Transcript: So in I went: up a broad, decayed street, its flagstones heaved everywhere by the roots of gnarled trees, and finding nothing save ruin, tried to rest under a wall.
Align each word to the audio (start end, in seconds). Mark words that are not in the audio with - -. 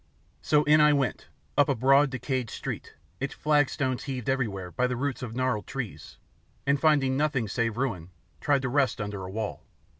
So 0.41 0.63
in 0.63 0.81
I 0.81 0.93
went: 0.93 1.27
up 1.55 1.69
a 1.69 1.75
broad, 1.75 2.09
decayed 2.09 2.49
street, 2.49 2.95
its 3.19 3.35
flagstones 3.35 4.05
heaved 4.05 4.29
everywhere 4.29 4.71
by 4.71 4.87
the 4.87 4.95
roots 4.95 5.21
of 5.21 5.35
gnarled 5.35 5.67
trees, 5.67 6.17
and 6.65 6.81
finding 6.81 7.15
nothing 7.15 7.47
save 7.47 7.77
ruin, 7.77 8.09
tried 8.39 8.63
to 8.63 8.69
rest 8.69 8.99
under 8.99 9.23
a 9.23 9.29
wall. 9.29 9.63